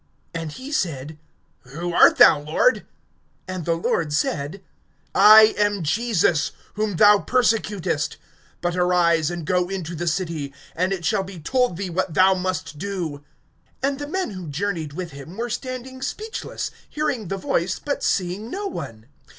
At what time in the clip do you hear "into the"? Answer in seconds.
9.69-10.07